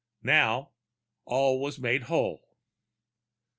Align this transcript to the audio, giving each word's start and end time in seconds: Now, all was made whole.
Now, 0.23 0.71
all 1.25 1.61
was 1.61 1.77
made 1.77 2.01
whole. 2.05 2.43